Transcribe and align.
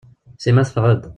Sima 0.43 0.63
teffeɣ-d. 0.67 1.03